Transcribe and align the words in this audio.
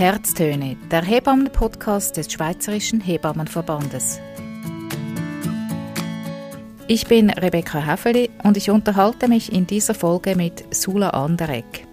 Herztöne, 0.00 0.78
der 0.90 1.02
Hebammen-Podcast 1.02 2.16
des 2.16 2.32
Schweizerischen 2.32 3.02
Hebammenverbandes. 3.02 4.18
Ich 6.88 7.06
bin 7.06 7.28
Rebecca 7.28 7.80
Häfeli 7.80 8.30
und 8.42 8.56
ich 8.56 8.70
unterhalte 8.70 9.28
mich 9.28 9.52
in 9.52 9.66
dieser 9.66 9.92
Folge 9.92 10.36
mit 10.36 10.74
Sula 10.74 11.10
Anderegg. 11.10 11.86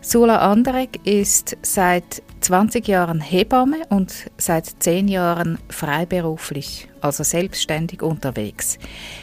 Sula 0.00 0.38
Anderegg 0.52 1.00
ist 1.02 1.56
seit 1.62 2.22
20 2.42 2.86
Jahren 2.86 3.20
Hebamme 3.20 3.82
und 3.88 4.30
seit 4.36 4.66
10 4.78 5.08
Jahren 5.08 5.58
freiberuflich, 5.68 6.88
also 7.00 7.24
selbstständig 7.24 8.02
unterwegs. 8.02 8.78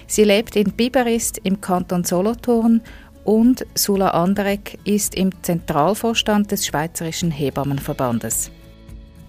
Sie 0.08 0.26
lebt 0.26 0.58
in 0.58 0.74
Biberist 0.74 1.40
im 1.46 1.62
Kanton 1.62 2.04
Solothurn 2.04 2.82
und 3.26 3.66
Sula 3.74 4.12
Anderegg 4.12 4.78
ist 4.86 5.16
im 5.16 5.32
Zentralvorstand 5.44 6.52
des 6.52 6.66
Schweizerischen 6.66 7.32
Hebammenverbandes. 7.32 8.52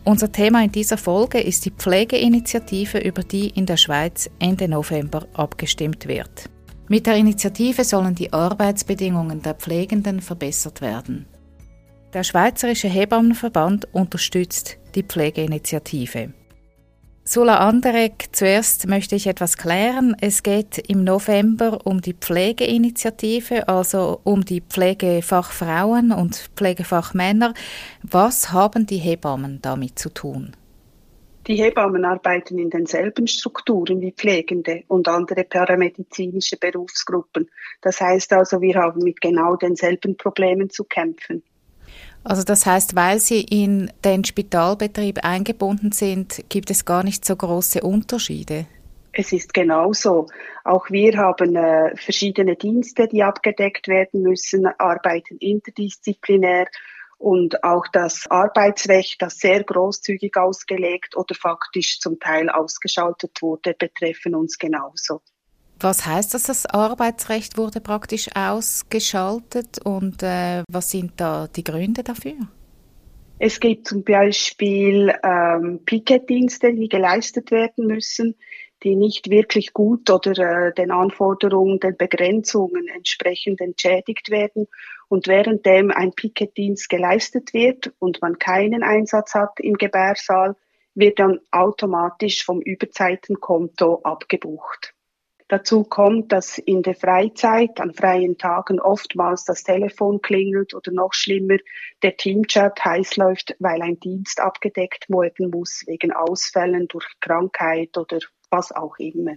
Unser 0.04 0.30
Thema 0.30 0.62
in 0.62 0.70
dieser 0.70 0.98
Folge 0.98 1.40
ist 1.40 1.64
die 1.64 1.72
Pflegeinitiative, 1.72 2.98
über 2.98 3.22
die 3.22 3.48
in 3.48 3.66
der 3.66 3.76
Schweiz 3.76 4.30
Ende 4.38 4.68
November 4.68 5.26
abgestimmt 5.34 6.06
wird. 6.06 6.48
Mit 6.88 7.06
der 7.06 7.16
Initiative 7.16 7.82
sollen 7.82 8.14
die 8.14 8.32
Arbeitsbedingungen 8.32 9.42
der 9.42 9.54
Pflegenden 9.54 10.20
verbessert 10.20 10.80
werden. 10.80 11.26
Der 12.12 12.22
Schweizerische 12.22 12.86
Hebammenverband 12.86 13.92
unterstützt 13.92 14.78
die 14.94 15.02
Pflegeinitiative. 15.02 16.32
Sula 17.28 17.56
Anderegg, 17.56 18.28
zuerst 18.30 18.86
möchte 18.86 19.16
ich 19.16 19.26
etwas 19.26 19.56
klären. 19.56 20.14
Es 20.20 20.44
geht 20.44 20.78
im 20.88 21.02
November 21.02 21.80
um 21.84 22.00
die 22.00 22.14
Pflegeinitiative, 22.14 23.66
also 23.66 24.20
um 24.22 24.44
die 24.44 24.60
Pflegefachfrauen 24.60 26.12
und 26.12 26.48
Pflegefachmänner. 26.54 27.52
Was 28.04 28.52
haben 28.52 28.86
die 28.86 28.98
Hebammen 28.98 29.58
damit 29.60 29.98
zu 29.98 30.10
tun? 30.10 30.52
Die 31.48 31.56
Hebammen 31.56 32.04
arbeiten 32.04 32.60
in 32.60 32.70
denselben 32.70 33.26
Strukturen 33.26 34.00
wie 34.00 34.12
Pflegende 34.12 34.84
und 34.86 35.08
andere 35.08 35.42
paramedizinische 35.42 36.56
Berufsgruppen. 36.56 37.50
Das 37.80 38.00
heißt 38.00 38.32
also, 38.34 38.60
wir 38.60 38.76
haben 38.76 39.02
mit 39.02 39.20
genau 39.20 39.56
denselben 39.56 40.16
Problemen 40.16 40.70
zu 40.70 40.84
kämpfen. 40.84 41.42
Also 42.28 42.42
das 42.42 42.66
heißt, 42.66 42.96
weil 42.96 43.20
Sie 43.20 43.40
in 43.40 43.92
den 44.04 44.24
Spitalbetrieb 44.24 45.24
eingebunden 45.24 45.92
sind, 45.92 46.44
gibt 46.48 46.72
es 46.72 46.84
gar 46.84 47.04
nicht 47.04 47.24
so 47.24 47.36
große 47.36 47.82
Unterschiede. 47.82 48.66
Es 49.12 49.32
ist 49.32 49.54
genauso. 49.54 50.26
Auch 50.64 50.90
wir 50.90 51.16
haben 51.18 51.54
äh, 51.54 51.96
verschiedene 51.96 52.56
Dienste, 52.56 53.06
die 53.06 53.22
abgedeckt 53.22 53.86
werden 53.86 54.22
müssen, 54.22 54.66
arbeiten 54.66 55.36
interdisziplinär 55.38 56.66
und 57.16 57.62
auch 57.62 57.86
das 57.92 58.26
Arbeitsrecht, 58.28 59.22
das 59.22 59.38
sehr 59.38 59.62
großzügig 59.62 60.36
ausgelegt 60.36 61.16
oder 61.16 61.36
faktisch 61.36 62.00
zum 62.00 62.18
Teil 62.18 62.50
ausgeschaltet 62.50 63.40
wurde, 63.40 63.72
betreffen 63.78 64.34
uns 64.34 64.58
genauso. 64.58 65.22
Was 65.78 66.06
heißt 66.06 66.32
das, 66.32 66.44
das 66.44 66.64
Arbeitsrecht 66.66 67.58
wurde 67.58 67.80
praktisch 67.80 68.28
ausgeschaltet 68.34 69.78
und 69.84 70.22
äh, 70.22 70.62
was 70.68 70.90
sind 70.90 71.12
da 71.18 71.48
die 71.54 71.64
Gründe 71.64 72.02
dafür? 72.02 72.36
Es 73.38 73.60
gibt 73.60 73.86
zum 73.86 74.02
Beispiel 74.02 75.12
ähm, 75.22 75.80
Piketdienste, 75.84 76.72
die 76.72 76.88
geleistet 76.88 77.50
werden 77.50 77.86
müssen, 77.86 78.34
die 78.82 78.96
nicht 78.96 79.28
wirklich 79.28 79.74
gut 79.74 80.08
oder 80.08 80.68
äh, 80.68 80.72
den 80.72 80.90
Anforderungen, 80.90 81.78
den 81.78 81.98
Begrenzungen 81.98 82.88
entsprechend 82.88 83.60
entschädigt 83.60 84.30
werden. 84.30 84.68
Und 85.08 85.28
währenddem 85.28 85.90
ein 85.90 86.12
Piketdienst 86.12 86.88
geleistet 86.88 87.52
wird 87.52 87.92
und 87.98 88.22
man 88.22 88.38
keinen 88.38 88.82
Einsatz 88.82 89.34
hat 89.34 89.60
im 89.60 89.74
Gebärsaal, 89.74 90.56
wird 90.94 91.18
dann 91.18 91.40
automatisch 91.50 92.44
vom 92.44 92.60
Überzeitenkonto 92.62 94.00
abgebucht. 94.02 94.95
Dazu 95.48 95.84
kommt, 95.84 96.32
dass 96.32 96.58
in 96.58 96.82
der 96.82 96.96
Freizeit, 96.96 97.80
an 97.80 97.94
freien 97.94 98.36
Tagen 98.36 98.80
oftmals 98.80 99.44
das 99.44 99.62
Telefon 99.62 100.20
klingelt 100.20 100.74
oder 100.74 100.90
noch 100.90 101.12
schlimmer, 101.12 101.58
der 102.02 102.16
Teamchat 102.16 102.84
heiß 102.84 103.16
läuft, 103.16 103.54
weil 103.60 103.80
ein 103.80 104.00
Dienst 104.00 104.40
abgedeckt 104.40 105.08
werden 105.08 105.50
muss 105.50 105.84
wegen 105.86 106.12
Ausfällen 106.12 106.88
durch 106.88 107.06
Krankheit 107.20 107.96
oder 107.96 108.18
was 108.50 108.72
auch 108.72 108.96
immer. 108.98 109.36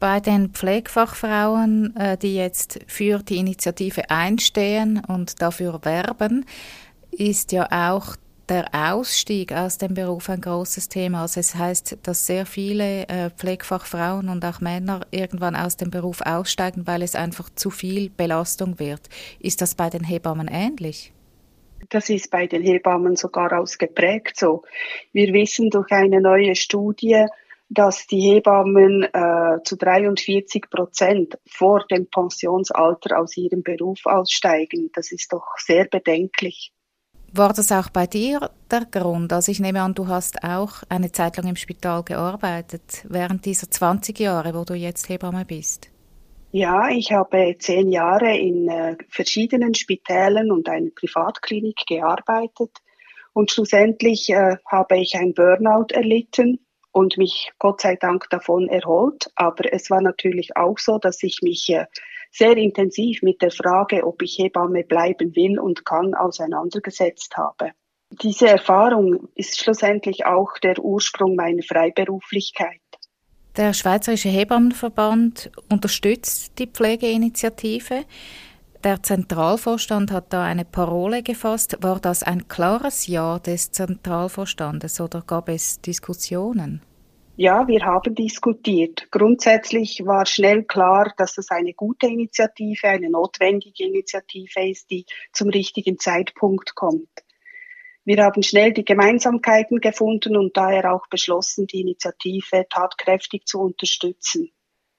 Bei 0.00 0.18
den 0.18 0.50
Pflegefachfrauen, 0.50 1.94
äh, 1.94 2.18
die 2.18 2.34
jetzt 2.34 2.80
für 2.88 3.18
die 3.18 3.36
Initiative 3.36 4.10
einstehen 4.10 5.00
und 5.06 5.40
dafür 5.40 5.84
werben, 5.84 6.44
ist 7.12 7.52
ja 7.52 7.68
auch 7.70 8.16
der 8.52 8.68
Ausstieg 8.92 9.50
aus 9.50 9.78
dem 9.78 9.94
Beruf 9.94 10.28
ein 10.28 10.42
großes 10.42 10.90
Thema. 10.90 11.22
Also 11.22 11.40
es 11.40 11.54
heißt, 11.54 11.96
dass 12.02 12.26
sehr 12.26 12.44
viele 12.44 13.08
äh, 13.08 13.30
Pflegefachfrauen 13.30 14.28
und 14.28 14.44
auch 14.44 14.60
Männer 14.60 15.06
irgendwann 15.10 15.56
aus 15.56 15.78
dem 15.78 15.90
Beruf 15.90 16.20
aussteigen, 16.20 16.86
weil 16.86 17.00
es 17.00 17.14
einfach 17.14 17.48
zu 17.54 17.70
viel 17.70 18.10
Belastung 18.10 18.78
wird. 18.78 19.08
Ist 19.40 19.62
das 19.62 19.74
bei 19.74 19.88
den 19.88 20.04
Hebammen 20.04 20.50
ähnlich? 20.52 21.14
Das 21.88 22.10
ist 22.10 22.30
bei 22.30 22.46
den 22.46 22.62
Hebammen 22.62 23.16
sogar 23.16 23.58
ausgeprägt 23.58 24.36
so. 24.36 24.64
Wir 25.12 25.32
wissen 25.32 25.70
durch 25.70 25.90
eine 25.90 26.20
neue 26.20 26.54
Studie, 26.54 27.24
dass 27.70 28.06
die 28.06 28.20
Hebammen 28.20 29.04
äh, 29.04 29.62
zu 29.64 29.76
43 29.78 30.68
Prozent 30.68 31.38
vor 31.48 31.86
dem 31.90 32.06
Pensionsalter 32.06 33.18
aus 33.18 33.34
ihrem 33.38 33.62
Beruf 33.62 34.00
aussteigen. 34.04 34.90
Das 34.92 35.10
ist 35.10 35.32
doch 35.32 35.56
sehr 35.56 35.86
bedenklich. 35.86 36.71
War 37.34 37.54
das 37.54 37.72
auch 37.72 37.88
bei 37.88 38.06
dir 38.06 38.50
der 38.70 38.84
Grund? 38.84 39.32
Also 39.32 39.52
ich 39.52 39.60
nehme 39.60 39.80
an, 39.80 39.94
du 39.94 40.06
hast 40.06 40.44
auch 40.44 40.82
eine 40.90 41.12
Zeit 41.12 41.38
lang 41.38 41.48
im 41.48 41.56
Spital 41.56 42.02
gearbeitet, 42.02 43.06
während 43.08 43.46
dieser 43.46 43.70
20 43.70 44.18
Jahre, 44.20 44.54
wo 44.54 44.64
du 44.64 44.74
jetzt 44.74 45.08
Hebamme 45.08 45.46
bist. 45.46 45.90
Ja, 46.50 46.90
ich 46.90 47.10
habe 47.12 47.56
zehn 47.58 47.90
Jahre 47.90 48.36
in 48.36 48.68
äh, 48.68 48.98
verschiedenen 49.08 49.74
Spitälern 49.74 50.50
und 50.50 50.68
einer 50.68 50.90
Privatklinik 50.90 51.86
gearbeitet 51.88 52.82
und 53.32 53.50
schlussendlich 53.50 54.28
äh, 54.28 54.56
habe 54.66 54.98
ich 54.98 55.14
ein 55.14 55.32
Burnout 55.32 55.86
erlitten 55.94 56.58
und 56.92 57.16
mich 57.16 57.50
Gott 57.58 57.80
sei 57.80 57.96
Dank 57.96 58.28
davon 58.28 58.68
erholt. 58.68 59.30
Aber 59.36 59.72
es 59.72 59.88
war 59.88 60.02
natürlich 60.02 60.54
auch 60.54 60.78
so, 60.78 60.98
dass 60.98 61.22
ich 61.22 61.38
mich 61.40 61.70
äh, 61.70 61.86
sehr 62.32 62.56
intensiv 62.56 63.22
mit 63.22 63.42
der 63.42 63.50
Frage, 63.50 64.06
ob 64.06 64.22
ich 64.22 64.38
Hebamme 64.38 64.84
bleiben 64.84 65.36
will 65.36 65.60
und 65.60 65.84
kann, 65.84 66.14
auseinandergesetzt 66.14 67.36
habe. 67.36 67.72
Diese 68.10 68.48
Erfahrung 68.48 69.28
ist 69.34 69.60
schlussendlich 69.60 70.26
auch 70.26 70.58
der 70.58 70.78
Ursprung 70.78 71.36
meiner 71.36 71.62
Freiberuflichkeit. 71.62 72.80
Der 73.56 73.74
Schweizerische 73.74 74.30
Hebammenverband 74.30 75.50
unterstützt 75.70 76.58
die 76.58 76.66
Pflegeinitiative. 76.66 78.04
Der 78.82 79.02
Zentralvorstand 79.02 80.10
hat 80.10 80.32
da 80.32 80.44
eine 80.44 80.64
Parole 80.64 81.22
gefasst. 81.22 81.76
War 81.82 82.00
das 82.00 82.22
ein 82.22 82.48
klares 82.48 83.06
Ja 83.06 83.38
des 83.38 83.70
Zentralvorstandes 83.70 85.00
oder 85.00 85.22
gab 85.22 85.48
es 85.48 85.80
Diskussionen? 85.80 86.82
Ja, 87.36 87.66
wir 87.66 87.86
haben 87.86 88.14
diskutiert. 88.14 89.08
Grundsätzlich 89.10 90.04
war 90.04 90.26
schnell 90.26 90.64
klar, 90.64 91.14
dass 91.16 91.38
es 91.38 91.50
eine 91.50 91.72
gute 91.72 92.06
Initiative, 92.06 92.88
eine 92.88 93.08
notwendige 93.08 93.84
Initiative 93.84 94.68
ist, 94.68 94.90
die 94.90 95.06
zum 95.32 95.48
richtigen 95.48 95.98
Zeitpunkt 95.98 96.74
kommt. 96.74 97.08
Wir 98.04 98.22
haben 98.22 98.42
schnell 98.42 98.74
die 98.74 98.84
Gemeinsamkeiten 98.84 99.80
gefunden 99.80 100.36
und 100.36 100.56
daher 100.56 100.92
auch 100.92 101.06
beschlossen, 101.06 101.66
die 101.66 101.80
Initiative 101.80 102.66
tatkräftig 102.68 103.46
zu 103.46 103.60
unterstützen. 103.60 104.50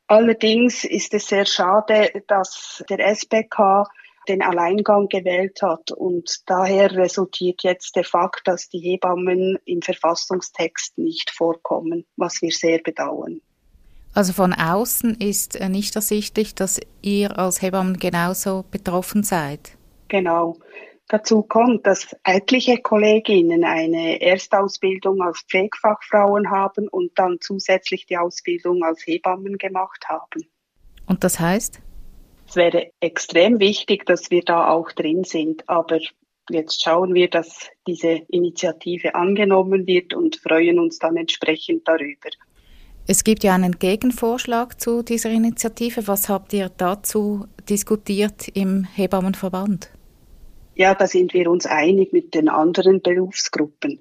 Allerdings 0.07 0.85
ist 0.85 1.13
es 1.13 1.27
sehr 1.27 1.45
schade, 1.45 2.23
dass 2.27 2.83
der 2.89 2.99
SBK 2.99 3.85
den 4.27 4.41
Alleingang 4.41 5.07
gewählt 5.07 5.61
hat. 5.61 5.91
Und 5.91 6.41
daher 6.47 6.91
resultiert 6.91 7.63
jetzt 7.63 7.95
der 7.95 8.03
Fakt, 8.03 8.47
dass 8.47 8.69
die 8.69 8.79
Hebammen 8.79 9.57
im 9.65 9.81
Verfassungstext 9.81 10.97
nicht 10.97 11.31
vorkommen, 11.31 12.05
was 12.17 12.41
wir 12.41 12.51
sehr 12.51 12.79
bedauern. 12.79 13.41
Also 14.13 14.33
von 14.33 14.53
außen 14.53 15.15
ist 15.15 15.59
nicht 15.69 15.95
ersichtlich, 15.95 16.53
dass 16.53 16.79
ihr 17.01 17.37
als 17.39 17.61
Hebammen 17.61 17.97
genauso 17.97 18.63
betroffen 18.69 19.23
seid. 19.23 19.75
Genau. 20.07 20.57
Dazu 21.07 21.41
kommt, 21.41 21.85
dass 21.85 22.15
etliche 22.23 22.77
Kolleginnen 22.77 23.63
eine 23.63 24.21
Erstausbildung 24.21 25.21
als 25.21 25.41
Pflegefachfrauen 25.49 26.49
haben 26.49 26.87
und 26.87 27.11
dann 27.15 27.37
zusätzlich 27.41 28.05
die 28.05 28.17
Ausbildung 28.17 28.83
als 28.83 29.05
Hebammen 29.05 29.57
gemacht 29.57 30.05
haben. 30.07 30.47
Und 31.05 31.23
das 31.23 31.39
heißt? 31.39 31.81
Es 32.53 32.57
wäre 32.57 32.91
extrem 32.99 33.59
wichtig, 33.59 34.05
dass 34.05 34.29
wir 34.29 34.43
da 34.43 34.69
auch 34.69 34.91
drin 34.91 35.23
sind. 35.23 35.67
Aber 35.67 35.97
jetzt 36.51 36.83
schauen 36.83 37.15
wir, 37.15 37.27
dass 37.27 37.71
diese 37.87 38.21
Initiative 38.29 39.15
angenommen 39.15 39.87
wird 39.87 40.13
und 40.13 40.35
freuen 40.35 40.77
uns 40.77 40.99
dann 40.99 41.17
entsprechend 41.17 41.87
darüber. 41.87 42.29
Es 43.07 43.23
gibt 43.23 43.43
ja 43.43 43.55
einen 43.55 43.79
Gegenvorschlag 43.79 44.79
zu 44.79 45.01
dieser 45.01 45.31
Initiative. 45.31 46.07
Was 46.07 46.29
habt 46.29 46.53
ihr 46.53 46.69
dazu 46.77 47.47
diskutiert 47.67 48.49
im 48.49 48.83
Hebammenverband? 48.83 49.89
Ja, 50.75 50.93
da 50.93 51.07
sind 51.07 51.33
wir 51.33 51.49
uns 51.49 51.65
einig 51.65 52.13
mit 52.13 52.35
den 52.35 52.49
anderen 52.49 53.01
Berufsgruppen. 53.01 53.99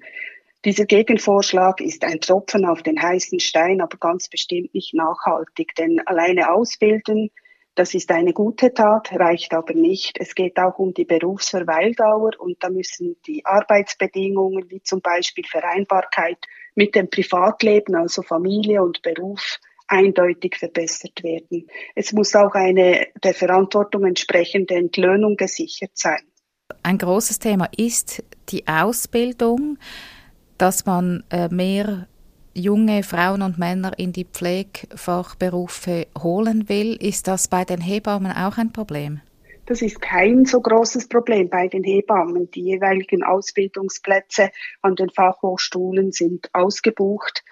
Dieser 0.63 0.85
Gegenvorschlag 0.85 1.81
ist 1.81 2.03
ein 2.03 2.21
Tropfen 2.21 2.65
auf 2.65 2.83
den 2.83 3.01
heißen 3.01 3.39
Stein, 3.39 3.81
aber 3.81 3.97
ganz 3.97 4.29
bestimmt 4.29 4.75
nicht 4.75 4.93
nachhaltig, 4.93 5.73
denn 5.73 5.99
alleine 6.05 6.51
ausbilden, 6.51 7.31
das 7.75 7.93
ist 7.93 8.11
eine 8.11 8.33
gute 8.33 8.73
Tat, 8.73 9.11
reicht 9.13 9.53
aber 9.53 9.73
nicht. 9.73 10.17
Es 10.19 10.35
geht 10.35 10.57
auch 10.59 10.77
um 10.79 10.93
die 10.93 11.05
Berufsverweildauer 11.05 12.31
und 12.39 12.63
da 12.63 12.69
müssen 12.69 13.15
die 13.25 13.45
Arbeitsbedingungen 13.45 14.69
wie 14.69 14.81
zum 14.81 15.01
Beispiel 15.01 15.43
Vereinbarkeit 15.45 16.37
mit 16.75 16.95
dem 16.95 17.09
Privatleben, 17.09 17.95
also 17.95 18.21
Familie 18.21 18.83
und 18.83 19.01
Beruf, 19.01 19.59
eindeutig 19.87 20.55
verbessert 20.57 21.23
werden. 21.23 21.67
Es 21.95 22.13
muss 22.13 22.35
auch 22.35 22.53
eine 22.53 23.07
der 23.23 23.33
Verantwortung 23.33 24.05
entsprechende 24.05 24.75
Entlöhnung 24.75 25.35
gesichert 25.35 25.91
sein. 25.93 26.21
Ein 26.81 26.97
großes 26.97 27.39
Thema 27.39 27.69
ist 27.75 28.23
die 28.49 28.67
Ausbildung 28.67 29.77
dass 30.57 30.85
man 30.85 31.23
äh, 31.29 31.49
mehr 31.49 32.07
junge 32.53 33.03
Frauen 33.03 33.41
und 33.41 33.57
Männer 33.57 33.97
in 33.97 34.13
die 34.13 34.25
Pflegefachberufe 34.25 36.07
holen 36.17 36.69
will. 36.69 36.95
Ist 36.95 37.27
das 37.27 37.47
bei 37.47 37.65
den 37.65 37.81
Hebammen 37.81 38.31
auch 38.31 38.57
ein 38.57 38.71
Problem? 38.71 39.21
Das 39.65 39.81
ist 39.81 40.01
kein 40.01 40.45
so 40.45 40.59
großes 40.59 41.07
Problem 41.07 41.49
bei 41.49 41.67
den 41.67 41.83
Hebammen. 41.83 42.51
Die 42.51 42.63
jeweiligen 42.63 43.23
Ausbildungsplätze 43.23 44.51
an 44.81 44.95
den 44.95 45.09
Fachhochschulen 45.09 46.11
sind 46.11 46.49
ausgebucht. 46.53 47.43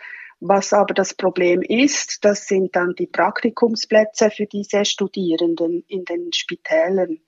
Was 0.41 0.73
aber 0.73 0.93
das 0.93 1.13
Problem 1.13 1.61
ist, 1.61 2.25
das 2.25 2.47
sind 2.47 2.75
dann 2.75 2.95
die 2.97 3.05
Praktikumsplätze 3.05 4.31
für 4.31 4.47
diese 4.47 4.85
Studierenden 4.85 5.83
in 5.87 6.03
den 6.03 6.33
Spitälern. 6.33 7.19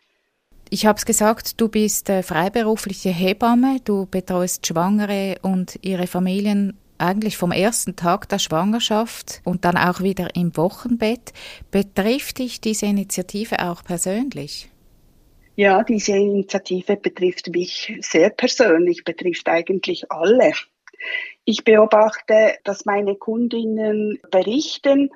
Ich 0.69 0.87
habe 0.87 0.97
es 0.97 1.05
gesagt, 1.05 1.61
du 1.61 1.69
bist 1.69 2.09
äh, 2.09 2.23
freiberufliche 2.23 3.09
Hebamme, 3.09 3.77
du 3.85 4.07
betreust 4.07 4.65
Schwangere 4.65 5.35
und 5.43 5.77
ihre 5.83 6.07
Familien 6.07 6.79
eigentlich 6.97 7.37
vom 7.37 7.51
ersten 7.51 7.95
Tag 7.95 8.29
der 8.29 8.39
Schwangerschaft 8.39 9.41
und 9.43 9.65
dann 9.65 9.77
auch 9.77 10.01
wieder 10.01 10.35
im 10.35 10.55
Wochenbett. 10.57 11.33
Betrifft 11.71 12.39
dich 12.39 12.61
diese 12.61 12.85
Initiative 12.85 13.59
auch 13.59 13.83
persönlich? 13.83 14.69
Ja, 15.55 15.83
diese 15.83 16.13
Initiative 16.13 16.95
betrifft 16.95 17.49
mich 17.49 17.93
sehr 18.01 18.29
persönlich, 18.29 19.03
betrifft 19.03 19.47
eigentlich 19.47 20.11
alle. 20.11 20.53
Ich 21.45 21.63
beobachte, 21.63 22.55
dass 22.63 22.85
meine 22.85 23.15
Kundinnen 23.15 24.19
berichten, 24.31 25.11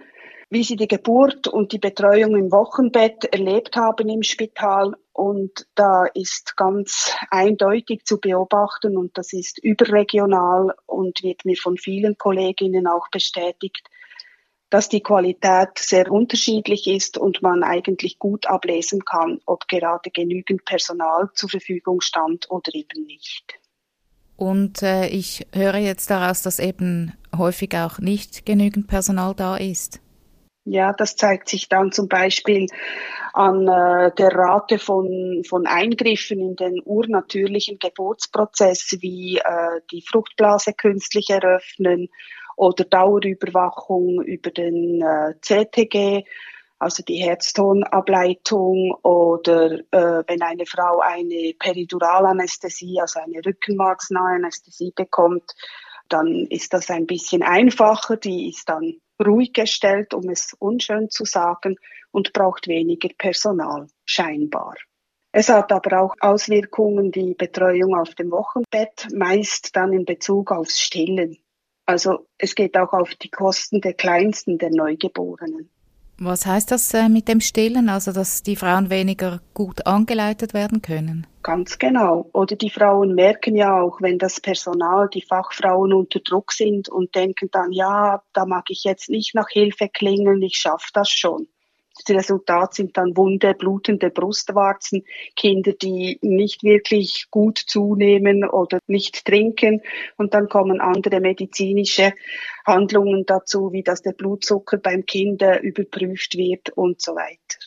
wie 0.50 0.64
sie 0.64 0.78
die 0.78 0.88
Geburt 0.88 1.48
und 1.48 1.74
die 1.74 1.80
Betreuung 1.80 2.36
im 2.38 2.52
Wochenbett 2.52 3.26
erlebt 3.26 3.76
haben 3.76 4.08
im 4.08 4.24
Spital. 4.24 4.94
Und 5.12 5.68
da 5.76 6.06
ist 6.06 6.56
ganz 6.56 7.14
eindeutig 7.32 8.06
zu 8.06 8.20
beobachten 8.20 8.98
und 8.98 9.18
das 9.18 9.34
ist 9.34 9.58
überregional 9.58 10.74
und 10.86 11.22
wird 11.24 11.44
mir 11.44 11.58
von 11.58 11.78
vielen 11.78 12.18
Kolleginnen 12.18 12.88
auch 12.88 13.10
bestätigt, 13.10 13.90
dass 14.70 14.90
die 14.90 15.02
Qualität 15.02 15.70
sehr 15.78 16.12
unterschiedlich 16.12 16.88
ist 16.88 17.18
und 17.18 17.42
man 17.42 17.64
eigentlich 17.64 18.20
gut 18.20 18.48
ablesen 18.48 19.04
kann, 19.06 19.40
ob 19.46 19.68
gerade 19.68 20.12
genügend 20.12 20.66
Personal 20.66 21.30
zur 21.34 21.50
Verfügung 21.50 22.02
stand 22.02 22.50
oder 22.50 22.74
eben 22.74 23.06
nicht. 23.06 23.60
Und 24.36 24.84
äh, 24.84 25.08
ich 25.08 25.48
höre 25.54 25.78
jetzt 25.78 26.10
daraus, 26.10 26.42
dass 26.44 26.60
eben 26.60 27.14
häufig 27.36 27.76
auch 27.76 27.98
nicht 28.00 28.46
genügend 28.46 28.88
Personal 28.88 29.34
da 29.34 29.58
ist. 29.58 30.00
Ja, 30.69 30.92
das 30.92 31.16
zeigt 31.16 31.48
sich 31.48 31.69
dann 31.69 31.94
zum 31.94 32.10
Beispiel 32.10 32.68
an 33.31 33.68
äh, 33.69 34.12
der 34.16 34.36
Rate 34.36 34.80
von, 34.80 35.44
von 35.48 35.66
Eingriffen 35.66 36.42
in 36.42 36.56
den 36.58 36.81
urnatürlichen 36.84 37.80
Geburtsprozess, 37.80 38.98
wie 39.00 39.38
äh, 39.38 39.80
die 39.92 40.02
Fruchtblase 40.02 40.74
künstlich 40.74 41.30
eröffnen 41.30 42.10
oder 42.58 42.84
Dauerüberwachung 42.84 44.22
über 44.24 44.52
den 44.52 45.02
äh, 45.02 45.36
CTG, 45.40 46.25
also 46.80 47.02
die 47.02 47.24
Herztonableitung 47.24 48.94
oder 49.04 49.72
äh, 49.72 50.24
wenn 50.28 50.42
eine 50.42 50.66
Frau 50.66 51.00
eine 51.00 51.54
Periduralanästhesie, 51.58 53.00
also 53.00 53.22
eine 53.22 53.40
rückenmarksnahe 53.46 54.36
Anästhesie 54.36 54.92
bekommt, 54.94 55.54
dann 56.09 56.45
ist 56.50 56.74
das 56.74 56.89
ein 56.89 57.06
bisschen 57.06 57.44
einfacher. 57.44 58.18
Die 58.18 58.50
ist 58.50 58.69
dann 58.69 58.95
ruhig 59.24 59.54
gestellt, 59.54 60.13
um 60.13 60.30
es 60.30 60.56
unschön 60.59 61.09
zu 61.09 61.25
sagen, 61.25 61.75
und 62.12 62.33
braucht 62.33 62.68
weniger 62.68 63.09
Personal, 63.18 63.88
scheinbar. 64.06 64.75
Es 65.31 65.50
hat 65.50 65.71
aber 65.71 66.01
auch 66.01 66.15
Auswirkungen, 66.19 67.12
die 67.12 67.36
Betreuung 67.36 67.95
auf 67.95 68.15
dem 68.15 68.31
Wochenbett, 68.31 69.07
meist 69.13 69.75
dann 69.75 69.94
in 69.94 70.06
Bezug 70.06 70.51
aufs 70.51 70.80
Stillen. 70.80 71.38
Also 71.86 72.27
es 72.38 72.56
geht 72.56 72.77
auch 72.77 72.94
auf 72.94 73.15
die 73.15 73.30
Kosten 73.30 73.81
der 73.81 73.94
Kleinsten, 73.94 74.57
der 74.57 74.71
Neugeborenen. 74.71 75.69
Was 76.19 76.48
heißt 76.48 76.72
das 76.72 76.94
äh, 76.96 77.10
mit 77.10 77.28
dem 77.28 77.40
Stillen? 77.42 77.90
Also, 77.90 78.12
dass 78.12 78.42
die 78.42 78.56
Frauen 78.56 78.90
weniger 78.90 79.40
gut 79.54 79.86
angeleitet 79.86 80.56
werden 80.56 80.81
können? 80.81 81.28
Ganz 81.44 81.78
genau. 81.78 82.30
Oder 82.34 82.56
die 82.56 82.72
Frauen 82.72 83.14
merken 83.14 83.56
ja 83.56 83.80
auch, 83.80 84.02
wenn 84.02 84.18
das 84.18 84.42
Personal, 84.42 85.10
die 85.14 85.22
Fachfrauen 85.22 85.94
unter 85.94 86.19
Druck 86.19 86.52
sind 86.52 86.90
und 86.90 87.14
denken 87.14 87.50
dann, 87.52 87.72
ja, 87.72 88.24
da 88.34 88.46
mag 88.46 88.66
ich 88.69 88.84
jetzt 88.84 89.10
nicht 89.10 89.36
nach 89.36 89.50
Hilfe 89.50 89.90
klingeln, 89.90 90.42
ich 90.42 90.56
schaffe 90.56 90.90
das 90.94 91.10
schon. 91.10 91.48
Das 92.06 92.16
Resultat 92.16 92.74
sind 92.74 92.98
dann 92.98 93.16
wunde, 93.16 93.54
blutende 93.54 94.10
Brustwarzen, 94.10 95.04
Kinder, 95.36 95.74
die 95.74 96.20
nicht 96.22 96.64
wirklich 96.64 97.28
gut 97.32 97.58
zunehmen 97.58 98.48
oder 98.48 98.80
nicht 98.88 99.26
trinken. 99.26 99.82
Und 100.18 100.34
dann 100.34 100.50
kommen 100.50 100.82
andere 100.82 101.20
medizinische 101.20 102.14
Handlungen 102.66 103.26
dazu, 103.26 103.72
wie 103.72 103.84
dass 103.84 104.02
der 104.02 104.14
Blutzucker 104.14 104.78
beim 104.78 105.06
Kind 105.06 105.44
überprüft 105.62 106.38
wird 106.38 106.70
und 106.72 107.02
so 107.02 107.14
weiter. 107.16 107.60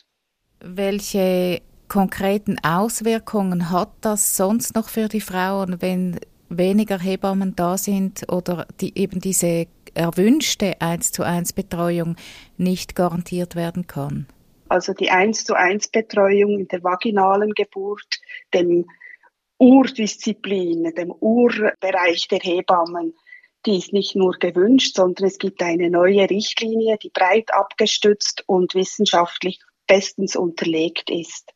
Welche 0.59 1.61
konkreten 1.87 2.57
Auswirkungen 2.63 3.69
hat 3.69 3.89
das 4.01 4.37
sonst 4.37 4.75
noch 4.75 4.87
für 4.87 5.07
die 5.07 5.21
Frauen, 5.21 5.81
wenn 5.81 6.19
weniger 6.47 6.99
Hebammen 6.99 7.55
da 7.55 7.77
sind 7.77 8.31
oder 8.31 8.67
die 8.79 8.97
eben 8.97 9.19
diese 9.19 9.67
erwünschte 9.93 10.79
1 10.81 11.11
zu 11.11 11.23
1 11.23 11.53
Betreuung 11.53 12.15
nicht 12.57 12.95
garantiert 12.95 13.55
werden 13.55 13.87
kann? 13.87 14.27
Also 14.69 14.93
die 14.93 15.09
1 15.09 15.43
zu 15.45 15.53
1 15.53 15.89
Betreuung 15.89 16.59
in 16.59 16.67
der 16.67 16.83
vaginalen 16.83 17.51
Geburt, 17.51 18.21
dem 18.53 18.85
Urdisziplin, 19.57 20.93
dem 20.95 21.11
Urbereich 21.11 22.27
der 22.29 22.39
Hebammen, 22.39 23.13
die 23.65 23.77
ist 23.77 23.93
nicht 23.93 24.15
nur 24.15 24.33
gewünscht, 24.39 24.95
sondern 24.95 25.27
es 25.27 25.37
gibt 25.37 25.61
eine 25.61 25.89
neue 25.89 26.29
Richtlinie, 26.29 26.97
die 26.97 27.09
breit 27.09 27.53
abgestützt 27.53 28.43
und 28.47 28.73
wissenschaftlich 28.73 29.59
bestens 29.85 30.35
unterlegt 30.35 31.09
ist. 31.09 31.53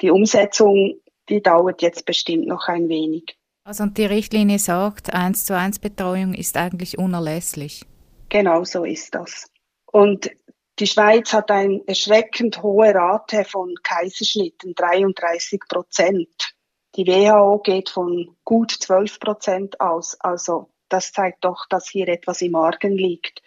Die 0.00 0.10
Umsetzung, 0.10 0.94
die 1.28 1.42
dauert 1.42 1.82
jetzt 1.82 2.06
bestimmt 2.06 2.46
noch 2.46 2.68
ein 2.68 2.88
wenig. 2.88 3.36
Also 3.66 3.82
und 3.82 3.98
die 3.98 4.06
Richtlinie 4.06 4.60
sagt, 4.60 5.12
1 5.12 5.44
zu 5.44 5.56
1 5.56 5.80
Betreuung 5.80 6.34
ist 6.34 6.56
eigentlich 6.56 6.98
unerlässlich. 6.98 7.84
Genau 8.28 8.62
so 8.62 8.84
ist 8.84 9.16
das. 9.16 9.50
Und 9.90 10.30
die 10.78 10.86
Schweiz 10.86 11.32
hat 11.32 11.50
eine 11.50 11.82
erschreckend 11.84 12.62
hohe 12.62 12.94
Rate 12.94 13.42
von 13.44 13.74
Kaiserschnitten, 13.82 14.72
33 14.76 15.60
Prozent. 15.68 16.54
Die 16.94 17.08
WHO 17.08 17.58
geht 17.58 17.88
von 17.88 18.36
gut 18.44 18.70
12 18.70 19.18
Prozent 19.18 19.80
aus. 19.80 20.16
Also 20.20 20.70
das 20.88 21.10
zeigt 21.10 21.44
doch, 21.44 21.66
dass 21.68 21.88
hier 21.88 22.06
etwas 22.06 22.42
im 22.42 22.54
Argen 22.54 22.96
liegt. 22.96 23.42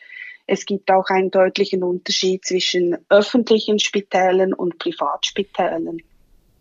Es 0.48 0.66
gibt 0.66 0.92
auch 0.92 1.08
einen 1.08 1.32
deutlichen 1.32 1.82
Unterschied 1.82 2.44
zwischen 2.44 2.98
öffentlichen 3.08 3.80
Spitälern 3.80 4.52
und 4.52 4.80
Privatspitälern. 4.80 6.02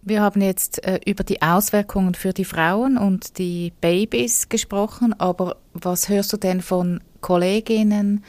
Wir 0.03 0.23
haben 0.23 0.41
jetzt 0.41 0.85
äh, 0.87 1.01
über 1.07 1.25
die 1.25 1.43
Auswirkungen 1.43 2.15
für 2.15 2.33
die 2.33 2.45
Frauen 2.45 2.97
und 2.97 3.39
die 3.39 3.73
Babys 3.81 4.49
gesprochen, 4.49 5.15
aber 5.19 5.57
was 5.75 6.09
hörst 6.09 6.33
du 6.33 6.37
denn 6.37 6.61
von 6.61 7.01
Kolleginnen 7.21 8.25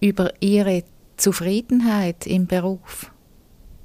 über 0.00 0.32
ihre 0.40 0.84
Zufriedenheit 1.16 2.26
im 2.26 2.46
Beruf? 2.46 3.12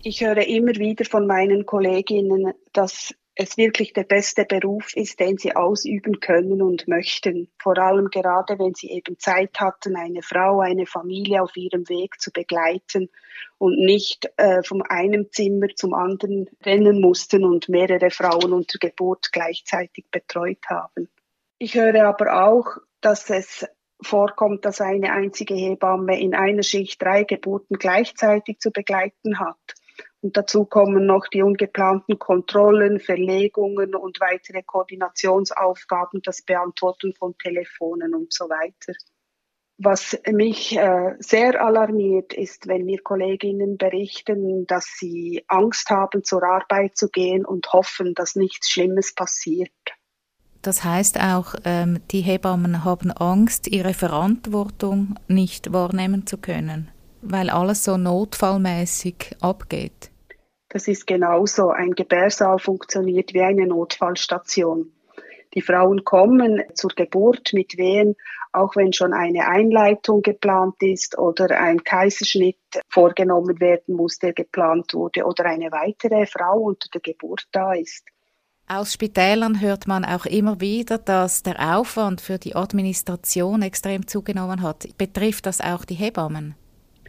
Ich 0.04 0.22
höre 0.22 0.46
immer 0.48 0.76
wieder 0.76 1.06
von 1.06 1.26
meinen 1.26 1.66
Kolleginnen, 1.66 2.54
dass 2.74 3.14
es 3.36 3.58
wirklich 3.58 3.92
der 3.92 4.04
beste 4.04 4.46
Beruf 4.46 4.96
ist, 4.96 5.20
den 5.20 5.38
sie 5.38 5.56
ausüben 5.56 6.22
können 6.22 6.62
und 6.62 6.88
möchten. 6.88 7.50
Vor 7.62 7.78
allem 7.78 8.10
gerade, 8.10 8.58
wenn 8.58 8.74
sie 8.74 8.90
eben 8.90 9.20
Zeit 9.20 9.60
hatten, 9.60 9.98
eine 9.98 10.22
Frau, 10.22 10.62
eine 10.62 10.86
Familie 10.86 11.44
auf 11.44 11.56
ihrem 11.58 11.88
Weg 11.90 12.20
zu 12.22 12.32
begleiten 12.32 13.10
und 13.58 13.78
nicht 13.78 14.32
äh, 14.38 14.64
von 14.64 14.82
einem 14.84 15.30
Zimmer 15.32 15.68
zum 15.76 15.94
anderen 15.94 16.50
rennen 16.66 17.02
mussten 17.02 17.44
und 17.44 17.68
mehrere 17.68 18.10
Frauen 18.10 18.54
unter 18.54 18.80
Geburt 18.80 19.32
gleichzeitig 19.34 20.06
betreut 20.12 20.64
haben. 20.70 21.10
Ich 21.60 21.76
höre 21.76 22.08
aber 22.08 22.48
auch, 22.48 22.78
dass 23.02 23.30
es 23.30 23.66
vorkommt, 24.02 24.64
dass 24.64 24.80
eine 24.80 25.12
einzige 25.12 25.56
Hebamme 25.56 26.20
in 26.20 26.36
einer 26.36 26.64
Schicht 26.64 27.02
drei 27.02 27.24
Geburten 27.24 27.78
gleichzeitig 27.78 28.60
zu 28.60 28.72
begleiten 28.72 29.40
hat 29.40 29.76
Und 30.26 30.36
dazu 30.38 30.66
kommen 30.66 31.06
noch 31.06 31.28
die 31.28 31.44
ungeplanten 31.44 32.18
Kontrollen, 32.18 33.00
Verlegungen 33.00 33.94
und 33.94 34.20
weitere 34.20 34.64
Koordinationsaufgaben, 34.64 36.24
das 36.24 36.42
Beantworten 36.42 37.14
von 37.14 37.38
Telefonen 37.38 38.16
und 38.16 38.34
so 38.34 38.46
weiter. 38.46 38.94
Was 39.78 40.20
mich 40.32 40.76
äh, 40.76 41.14
sehr 41.20 41.64
alarmiert, 41.64 42.34
ist, 42.34 42.68
wenn 42.68 42.86
mir 42.86 43.04
Kolleginnen 43.04 43.78
berichten, 43.78 44.66
dass 44.66 44.96
sie 44.98 45.44
Angst 45.48 45.92
haben, 45.92 46.24
zur 46.24 46.42
Arbeit 46.42 46.98
zu 46.98 47.10
gehen 47.10 47.46
und 47.46 47.72
hoffen, 47.72 48.16
dass 48.16 48.36
nichts 48.36 48.72
Schlimmes 48.72 49.14
passiert. 49.14 49.70
Das 50.64 50.84
heißt 50.84 51.20
auch, 51.20 51.54
ähm, 51.66 52.00
die 52.10 52.22
Hebammen 52.22 52.84
haben 52.84 53.12
Angst, 53.12 53.68
ihre 53.68 53.94
Verantwortung 53.94 55.20
nicht 55.28 55.72
wahrnehmen 55.72 56.26
zu 56.26 56.40
können, 56.40 56.90
weil 57.22 57.52
alles 57.52 57.84
so 57.84 57.96
notfallmäßig 57.96 59.36
abgeht. 59.40 60.10
Das 60.70 60.88
ist 60.88 61.08
genauso. 61.08 61.70
Ein 61.70 61.92
Gebärsaal 61.92 62.60
funktioniert 62.60 63.34
wie 63.34 63.42
eine 63.42 63.68
Notfallstation. 63.68 64.92
Die 65.54 65.62
Frauen 65.62 66.04
kommen 66.04 66.62
zur 66.74 66.92
Geburt 66.96 67.54
mit 67.54 67.78
Wehen, 67.78 68.16
auch 68.52 68.76
wenn 68.76 68.92
schon 68.92 69.14
eine 69.14 69.48
Einleitung 69.48 70.22
geplant 70.22 70.76
ist 70.82 71.18
oder 71.18 71.60
ein 71.60 71.84
Kaiserschnitt 71.84 72.58
vorgenommen 72.90 73.60
werden 73.60 73.96
muss, 73.96 74.20
der 74.20 74.34
geplant 74.34 74.94
wurde, 74.94 75.24
oder 75.24 75.46
eine 75.46 75.72
weitere 75.72 76.26
Frau 76.26 76.60
unter 76.60 76.90
der 76.94 77.02
Geburt 77.02 77.48
da 77.52 77.74
ist. 77.74 78.04
Aus 78.68 78.94
Spitälern 78.94 79.62
hört 79.62 79.88
man 79.88 80.04
auch 80.04 80.26
immer 80.26 80.60
wieder, 80.60 80.98
dass 80.98 81.44
der 81.44 81.78
Aufwand 81.78 82.20
für 82.20 82.40
die 82.40 82.56
Administration 82.56 83.62
extrem 83.62 84.08
zugenommen 84.08 84.64
hat. 84.64 84.88
Betrifft 84.98 85.46
das 85.46 85.62
auch 85.62 85.86
die 85.86 85.94
Hebammen? 85.94 86.56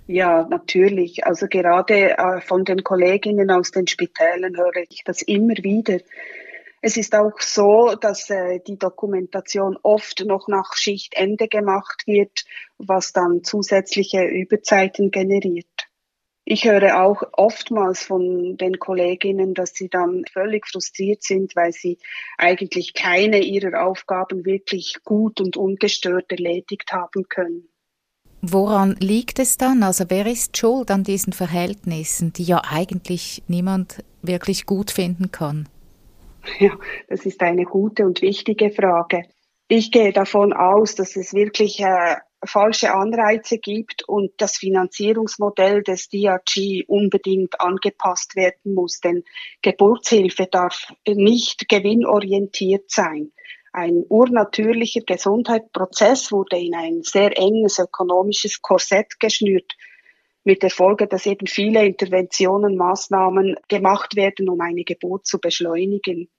Ja, 0.06 0.46
natürlich. 0.48 1.26
Also 1.26 1.48
gerade 1.48 2.16
äh, 2.16 2.40
von 2.40 2.64
den 2.64 2.84
Kolleginnen 2.84 3.50
aus 3.50 3.72
den 3.72 3.86
Spitälern 3.88 4.56
höre 4.56 4.84
ich 4.88 5.02
das 5.04 5.22
immer 5.22 5.54
wieder. 5.56 5.98
Es 6.80 6.96
ist 6.96 7.16
auch 7.16 7.40
so, 7.40 7.96
dass 8.00 8.30
äh, 8.30 8.60
die 8.60 8.78
Dokumentation 8.78 9.76
oft 9.82 10.24
noch 10.24 10.46
nach 10.46 10.74
Schichtende 10.74 11.48
gemacht 11.48 12.04
wird, 12.06 12.44
was 12.78 13.12
dann 13.12 13.42
zusätzliche 13.42 14.22
Überzeiten 14.24 15.10
generiert. 15.10 15.66
Ich 16.44 16.64
höre 16.64 17.02
auch 17.02 17.24
oftmals 17.32 18.04
von 18.04 18.56
den 18.56 18.78
Kolleginnen, 18.78 19.54
dass 19.54 19.74
sie 19.74 19.88
dann 19.88 20.22
völlig 20.32 20.68
frustriert 20.68 21.24
sind, 21.24 21.56
weil 21.56 21.72
sie 21.72 21.98
eigentlich 22.38 22.94
keine 22.94 23.40
ihrer 23.40 23.84
Aufgaben 23.84 24.44
wirklich 24.44 24.98
gut 25.02 25.40
und 25.40 25.56
ungestört 25.56 26.30
erledigt 26.30 26.92
haben 26.92 27.28
können. 27.28 27.68
Woran 28.48 28.94
liegt 29.00 29.40
es 29.40 29.56
dann? 29.56 29.82
Also 29.82 30.04
wer 30.08 30.24
ist 30.26 30.56
schuld 30.56 30.92
an 30.92 31.02
diesen 31.02 31.32
Verhältnissen, 31.32 32.32
die 32.32 32.44
ja 32.44 32.62
eigentlich 32.70 33.42
niemand 33.48 34.04
wirklich 34.22 34.66
gut 34.66 34.92
finden 34.92 35.32
kann? 35.32 35.68
Ja, 36.60 36.70
das 37.08 37.26
ist 37.26 37.40
eine 37.42 37.64
gute 37.64 38.04
und 38.06 38.22
wichtige 38.22 38.70
Frage. 38.70 39.24
Ich 39.66 39.90
gehe 39.90 40.12
davon 40.12 40.52
aus, 40.52 40.94
dass 40.94 41.16
es 41.16 41.34
wirklich 41.34 41.80
äh, 41.80 42.16
falsche 42.44 42.94
Anreize 42.94 43.58
gibt 43.58 44.08
und 44.08 44.30
das 44.36 44.56
Finanzierungsmodell 44.56 45.82
des 45.82 46.08
DRG 46.08 46.84
unbedingt 46.86 47.60
angepasst 47.60 48.36
werden 48.36 48.74
muss. 48.74 49.00
Denn 49.00 49.24
Geburtshilfe 49.62 50.46
darf 50.46 50.92
nicht 51.04 51.68
gewinnorientiert 51.68 52.92
sein. 52.92 53.32
Ein 53.76 54.06
urnatürlicher 54.08 55.02
Gesundheitsprozess 55.02 56.32
wurde 56.32 56.56
in 56.56 56.74
ein 56.74 57.02
sehr 57.02 57.38
enges 57.38 57.78
ökonomisches 57.78 58.62
Korsett 58.62 59.20
geschnürt, 59.20 59.70
mit 60.44 60.62
der 60.62 60.70
Folge, 60.70 61.06
dass 61.06 61.26
eben 61.26 61.46
viele 61.46 61.84
Interventionen, 61.84 62.78
Maßnahmen 62.78 63.56
gemacht 63.68 64.16
werden, 64.16 64.48
um 64.48 64.62
eine 64.62 64.82
Geburt 64.82 65.26
zu 65.26 65.38
beschleunigen. 65.38 66.30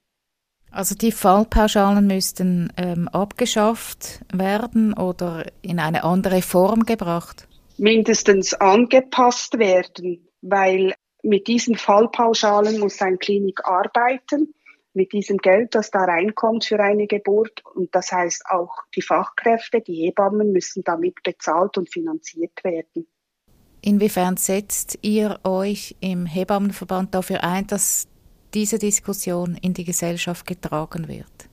Also 0.71 0.95
die 0.95 1.11
Fallpauschalen 1.11 2.07
müssten 2.07 2.73
ähm, 2.75 3.07
abgeschafft 3.07 4.21
werden 4.33 4.93
oder 4.93 5.45
in 5.61 5.79
eine 5.79 6.05
andere 6.05 6.41
Form 6.41 6.87
gebracht? 6.87 7.47
Mindestens 7.77 8.55
angepasst 8.55 9.59
werden, 9.59 10.27
weil 10.41 10.95
mit 11.21 11.47
diesen 11.47 11.75
Fallpauschalen 11.75 12.79
muss 12.79 12.99
eine 12.99 13.17
Klinik 13.17 13.63
arbeiten 13.63 14.55
mit 14.97 15.13
diesem 15.13 15.37
Geld, 15.37 15.75
das 15.75 15.91
da 15.91 15.99
reinkommt 15.99 16.65
für 16.65 16.79
eine 16.79 17.07
Geburt. 17.07 17.63
Und 17.73 17.95
das 17.95 18.11
heißt 18.11 18.47
auch 18.49 18.73
die 18.95 19.01
Fachkräfte, 19.01 19.79
die 19.79 20.07
Hebammen 20.07 20.51
müssen 20.51 20.83
damit 20.83 21.23
bezahlt 21.23 21.77
und 21.77 21.89
finanziert 21.89 22.63
werden. 22.63 23.07
Inwiefern 23.81 24.35
setzt 24.35 24.99
ihr 25.03 25.39
euch 25.43 25.95
im 26.01 26.25
Hebammenverband 26.25 27.15
dafür 27.15 27.43
ein, 27.43 27.67
dass 27.67 28.07
diese 28.53 28.79
Diskussion 28.79 29.57
in 29.61 29.73
die 29.73 29.85
Gesellschaft 29.85 30.45
getragen 30.45 31.07
wird? 31.07 31.47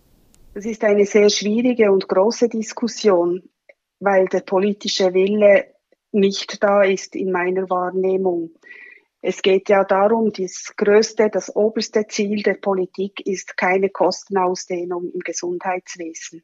Es 0.54 0.64
ist 0.64 0.82
eine 0.82 1.04
sehr 1.04 1.28
schwierige 1.28 1.92
und 1.92 2.08
große 2.08 2.48
Diskussion, 2.48 3.42
weil 4.00 4.26
der 4.26 4.40
politische 4.40 5.12
Wille 5.12 5.66
nicht 6.12 6.62
da 6.62 6.82
ist 6.82 7.14
in 7.14 7.30
meiner 7.30 7.68
Wahrnehmung. 7.68 8.50
Es 9.26 9.40
geht 9.40 9.70
ja 9.70 9.84
darum, 9.84 10.34
das 10.34 10.74
größte, 10.76 11.30
das 11.30 11.56
oberste 11.56 12.06
Ziel 12.06 12.42
der 12.42 12.56
Politik 12.60 13.26
ist 13.26 13.56
keine 13.56 13.88
Kostenausdehnung 13.88 15.10
im 15.14 15.20
Gesundheitswesen. 15.20 16.42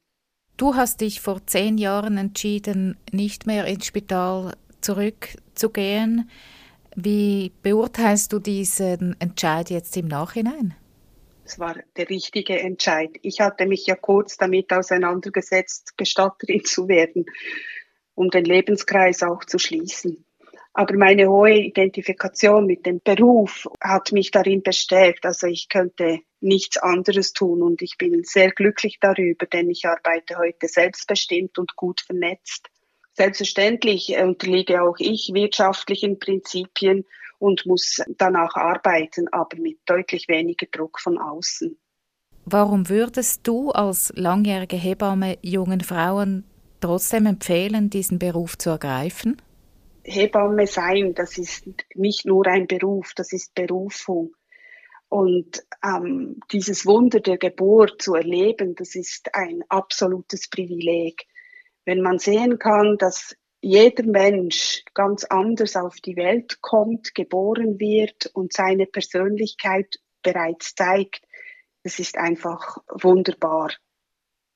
Du 0.57 0.75
hast 0.75 1.03
dich 1.03 1.21
vor 1.21 1.47
zehn 1.47 1.77
Jahren 1.77 2.17
entschieden, 2.17 2.97
nicht 3.13 3.47
mehr 3.47 3.67
ins 3.67 3.85
Spital 3.85 4.55
zurückzugehen. 4.81 6.31
Wie 6.97 7.53
beurteilst 7.63 8.33
du 8.33 8.39
diesen 8.39 9.15
Entscheid 9.21 9.69
jetzt 9.69 9.95
im 9.99 10.09
Nachhinein? 10.09 10.75
Es 11.45 11.59
war 11.59 11.77
der 11.99 12.09
richtige 12.09 12.59
Entscheid. 12.59 13.11
Ich 13.21 13.43
hatte 13.43 13.67
mich 13.67 13.85
ja 13.85 13.95
kurz 13.95 14.39
damit 14.39 14.73
auseinandergesetzt, 14.73 15.99
Gestatterin 15.99 16.65
zu 16.65 16.89
werden, 16.89 17.27
um 18.15 18.31
den 18.31 18.47
Lebenskreis 18.47 19.23
auch 19.23 19.45
zu 19.45 19.59
schließen. 19.59 20.25
Aber 20.81 20.97
meine 20.97 21.29
hohe 21.29 21.59
Identifikation 21.59 22.65
mit 22.65 22.87
dem 22.87 23.03
Beruf 23.05 23.69
hat 23.83 24.13
mich 24.13 24.31
darin 24.31 24.63
bestärkt. 24.63 25.27
Also 25.27 25.47
ich 25.47 25.69
könnte 25.69 26.21
nichts 26.41 26.79
anderes 26.79 27.35
tun 27.35 27.63
und 27.63 27.83
ich 27.83 27.99
bin 27.99 28.23
sehr 28.25 28.51
glücklich 28.51 28.97
darüber, 28.99 29.45
denn 29.45 29.69
ich 29.69 29.85
arbeite 29.85 30.39
heute 30.39 30.69
selbstbestimmt 30.69 31.59
und 31.59 31.77
gut 31.77 32.01
vernetzt. 32.01 32.71
Selbstverständlich 33.13 34.17
unterliege 34.17 34.81
auch 34.81 34.97
ich 34.99 35.33
wirtschaftlichen 35.35 36.19
Prinzipien 36.19 37.05
und 37.39 37.67
muss 37.67 37.99
danach 38.17 38.55
arbeiten, 38.55 39.29
aber 39.33 39.59
mit 39.59 39.81
deutlich 39.85 40.29
weniger 40.29 40.65
Druck 40.73 40.99
von 40.99 41.19
außen. 41.19 41.79
Warum 42.47 42.89
würdest 42.89 43.47
du 43.47 43.71
als 43.71 44.15
langjährige 44.17 44.77
Hebamme 44.77 45.37
jungen 45.43 45.83
Frauen 45.83 46.45
trotzdem 46.81 47.27
empfehlen, 47.27 47.91
diesen 47.91 48.19
Beruf 48.19 48.57
zu 48.57 48.71
ergreifen? 48.71 49.37
Hebamme 50.05 50.67
sein, 50.67 51.15
das 51.15 51.39
ist 51.39 51.67
nicht 51.95 52.27
nur 52.27 52.47
ein 52.47 52.67
Beruf, 52.67 53.13
das 53.15 53.33
ist 53.33 53.55
Berufung. 53.55 54.35
Und 55.09 55.65
ähm, 55.85 56.41
dieses 56.53 56.87
Wunder 56.87 57.21
der 57.21 57.37
Geburt 57.37 58.01
zu 58.01 58.15
erleben, 58.15 58.75
das 58.77 58.95
ist 58.95 59.35
ein 59.35 59.65
absolutes 59.69 60.49
Privileg. 60.49 61.27
Wenn 61.85 62.01
man 62.01 62.19
sehen 62.19 62.59
kann, 62.59 62.97
dass 62.97 63.37
jeder 63.61 64.05
Mensch 64.05 64.85
ganz 64.95 65.25
anders 65.25 65.77
auf 65.77 65.97
die 65.97 66.17
Welt 66.17 66.61
kommt, 66.63 67.15
geboren 67.15 67.79
wird 67.79 68.27
und 68.33 68.53
seine 68.53 68.87
Persönlichkeit 68.87 69.97
bereits 70.23 70.75
zeigt, 70.75 71.23
das 71.83 71.99
ist 71.99 72.17
einfach 72.17 72.79
wunderbar. 72.89 73.73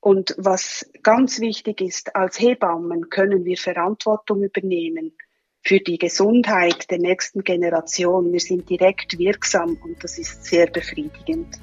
Und 0.00 0.34
was 0.38 0.90
ganz 1.02 1.40
wichtig 1.40 1.80
ist, 1.80 2.14
als 2.14 2.38
Hebammen 2.38 3.08
können 3.08 3.44
wir 3.44 3.56
Verantwortung 3.56 4.42
übernehmen 4.42 5.16
für 5.66 5.80
die 5.80 5.98
Gesundheit 5.98 6.90
der 6.90 6.98
nächsten 6.98 7.42
Generation. 7.42 8.32
Wir 8.32 8.40
sind 8.40 8.68
direkt 8.68 9.18
wirksam 9.18 9.78
und 9.82 10.02
das 10.04 10.18
ist 10.18 10.44
sehr 10.44 10.66
befriedigend. 10.66 11.58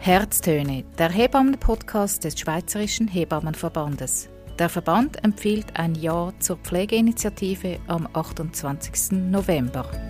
Herztöne, 0.00 0.84
der 0.98 1.10
Hebammen-Podcast 1.10 2.24
des 2.24 2.38
Schweizerischen 2.38 3.08
Hebammenverbandes. 3.08 4.28
Der 4.58 4.68
Verband 4.68 5.22
empfiehlt 5.22 5.66
ein 5.74 5.94
Ja 5.94 6.32
zur 6.40 6.56
Pflegeinitiative 6.56 7.78
am 7.86 8.08
28. 8.12 9.12
November. 9.12 10.07